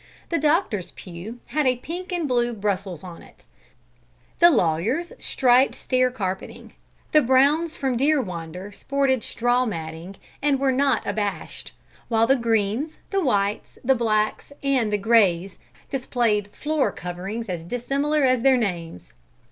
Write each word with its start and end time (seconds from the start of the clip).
The 0.29 0.39
doctor's 0.39 0.89
pew 0.89 1.41
had 1.45 1.67
a 1.67 1.75
pink 1.75 2.11
and 2.11 2.27
blue 2.27 2.53
Brussels 2.53 3.03
on 3.03 3.21
it; 3.21 3.45
the 4.39 4.49
lawyer's, 4.49 5.13
striped 5.19 5.75
stair 5.75 6.09
carpeting; 6.09 6.73
the 7.11 7.21
Browns 7.21 7.75
from 7.75 7.97
Deerwander 7.97 8.71
sported 8.73 9.21
straw 9.21 9.67
matting 9.67 10.15
and 10.41 10.59
were 10.59 10.71
not 10.71 11.05
abashed; 11.05 11.73
while 12.07 12.25
the 12.25 12.35
Greens, 12.35 12.97
the 13.11 13.21
Whites, 13.23 13.77
the 13.83 13.93
Blacks 13.93 14.51
and 14.63 14.91
the 14.91 14.97
Greys 14.97 15.59
displayed 15.91 16.47
floor 16.51 16.91
coverings 16.91 17.47
as 17.47 17.63
dissimilar 17.63 18.23
as 18.23 18.41
their 18.41 18.57
names. 18.57 19.13